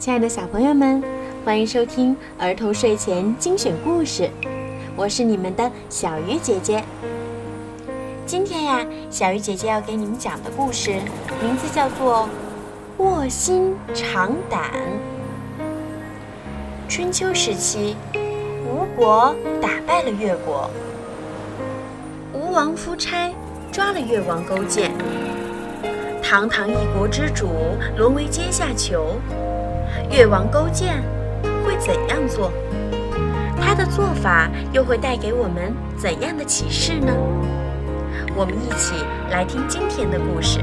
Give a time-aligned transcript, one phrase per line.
[0.00, 1.02] 亲爱的小朋友们，
[1.44, 4.30] 欢迎收听儿童睡前精选故事，
[4.96, 6.82] 我是你们的小鱼姐姐。
[8.24, 10.92] 今天呀，小鱼姐姐要给你们讲的故事
[11.42, 12.26] 名字叫做
[13.04, 14.70] 《卧薪尝胆》。
[16.88, 17.94] 春秋时期，
[18.64, 20.70] 吴国打败了越国，
[22.32, 23.30] 吴王夫差
[23.70, 24.92] 抓了越王勾践，
[26.22, 27.48] 堂堂一国之主
[27.98, 29.16] 沦为阶下囚。
[30.10, 31.02] 越王勾践
[31.64, 32.52] 会怎样做？
[33.60, 37.12] 他的做法又会带给我们怎样的启示呢？
[38.34, 38.94] 我们一起
[39.30, 40.60] 来听今天的故事。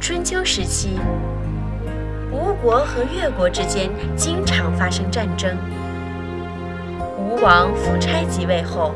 [0.00, 0.98] 春秋时期，
[2.30, 5.56] 吴国和越国之间经常发生战争。
[7.16, 8.92] 吴王夫差即位后，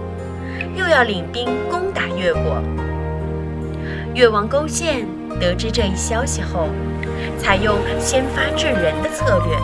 [0.75, 2.63] 又要领兵攻打越国。
[4.15, 5.07] 越王勾践
[5.41, 6.69] 得知这一消息后，
[7.39, 9.57] 采用先发制人的策略，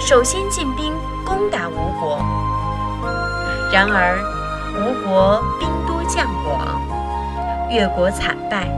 [0.00, 0.92] 首先进兵
[1.24, 2.18] 攻打吴国。
[3.72, 4.18] 然而，
[4.76, 6.80] 吴国兵多将广，
[7.70, 8.68] 越国惨败，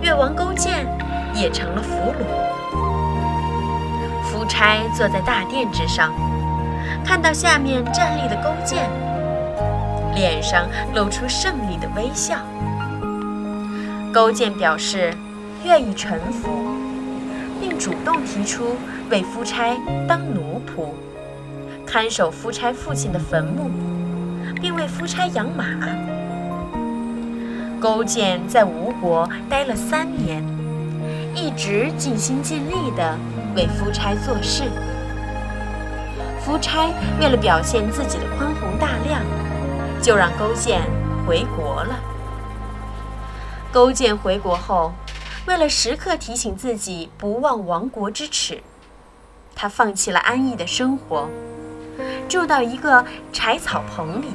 [0.00, 0.86] 越王勾践
[1.34, 2.24] 也成了俘虏。
[4.24, 6.12] 夫差坐在大殿之上，
[7.04, 8.88] 看到下面站立的勾践，
[10.14, 12.36] 脸上露出胜利的微笑。
[14.12, 15.14] 勾践表示
[15.64, 16.48] 愿意臣服。
[17.60, 18.74] 并主动提出
[19.10, 19.76] 为夫差
[20.08, 20.94] 当奴仆，
[21.86, 23.70] 看守夫差父亲的坟墓，
[24.62, 25.66] 并为夫差养马。
[27.78, 30.42] 勾践在吴国待了三年，
[31.34, 33.14] 一直尽心尽力地
[33.54, 34.64] 为夫差做事。
[36.40, 36.88] 夫差
[37.20, 39.20] 为了表现自己的宽宏大量，
[40.00, 40.80] 就让勾践
[41.26, 41.94] 回国了。
[43.72, 44.92] 勾践回国后。
[45.46, 48.62] 为了时刻提醒自己不忘亡国之耻，
[49.54, 51.28] 他放弃了安逸的生活，
[52.28, 54.26] 住到一个柴草棚里，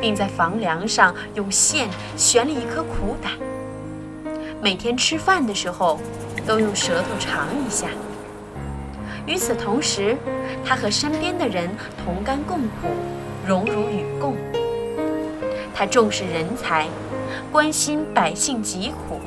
[0.00, 3.32] 并在房梁上用线悬了一颗苦胆。
[4.60, 5.98] 每天吃饭的时候，
[6.46, 7.88] 都用舌头尝一下。
[9.26, 10.16] 与此同时，
[10.64, 11.70] 他和身边的人
[12.04, 12.88] 同甘共苦，
[13.46, 14.36] 荣辱与共。
[15.74, 16.86] 他重视人才，
[17.52, 19.20] 关心百姓疾苦。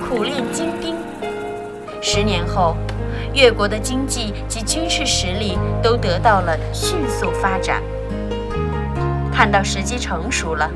[0.00, 0.96] 苦练精兵，
[2.02, 2.76] 十年后，
[3.32, 7.80] 越国的经济及军事实力都得到了迅速发展。
[9.32, 10.70] 看到时机成熟了，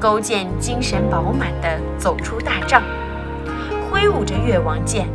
[0.00, 2.82] 勾践精神饱满地走出大帐，
[3.90, 5.08] 挥舞着越王剑，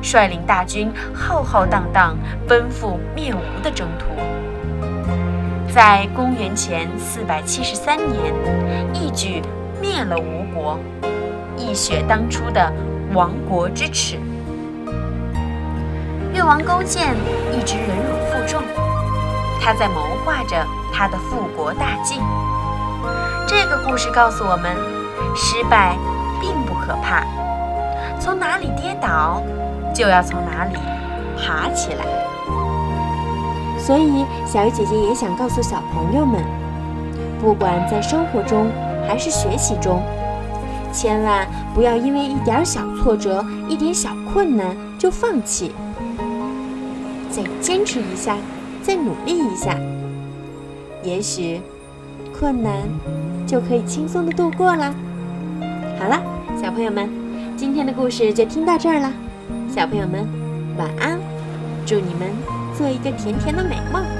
[0.00, 4.06] 率领大军浩浩荡荡奔赴灭吴的征途。
[5.72, 8.34] 在公元前四百七十三年，
[8.94, 9.42] 一举
[9.80, 10.78] 灭了吴国。
[11.58, 12.72] 一雪当初的
[13.12, 14.16] 亡国之耻。
[16.32, 17.14] 越王勾践
[17.52, 18.62] 一直忍辱负重，
[19.60, 22.20] 他在谋划着他的复国大计。
[23.46, 24.74] 这个故事告诉我们，
[25.34, 25.96] 失败
[26.40, 27.24] 并不可怕，
[28.18, 29.42] 从哪里跌倒，
[29.94, 30.76] 就要从哪里
[31.36, 32.04] 爬起来。
[33.78, 36.42] 所以，小鱼姐姐也想告诉小朋友们，
[37.40, 38.66] 不管在生活中
[39.06, 40.02] 还是学习中。
[40.92, 45.72] 千万不要因为一点小挫折、一点小困难就放弃，
[47.30, 48.36] 再坚持一下，
[48.82, 49.76] 再努力一下，
[51.02, 51.60] 也许
[52.38, 52.72] 困难
[53.46, 54.92] 就可以轻松的度过了。
[55.98, 56.20] 好了，
[56.60, 57.08] 小朋友们，
[57.56, 59.12] 今天的故事就听到这儿了。
[59.68, 60.26] 小朋友们，
[60.78, 61.18] 晚安，
[61.84, 62.28] 祝你们
[62.78, 64.17] 做一个甜甜的美梦。